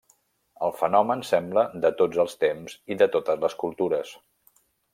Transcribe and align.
El 0.67 0.71
fenomen 0.77 1.21
sembla 1.31 1.65
de 1.85 1.91
tots 2.01 2.23
el 2.25 2.33
temps 2.47 2.77
i 2.95 2.99
de 3.03 3.11
totes 3.17 3.45
les 3.45 3.59
cultures. 3.65 4.19